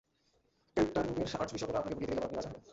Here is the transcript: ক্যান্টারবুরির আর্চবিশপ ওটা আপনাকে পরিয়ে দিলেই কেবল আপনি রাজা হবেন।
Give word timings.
ক্যান্টারবুরির 0.77 1.29
আর্চবিশপ 1.41 1.67
ওটা 1.69 1.79
আপনাকে 1.79 1.95
পরিয়ে 1.95 2.09
দিলেই 2.09 2.17
কেবল 2.17 2.27
আপনি 2.27 2.37
রাজা 2.37 2.49
হবেন। 2.49 2.61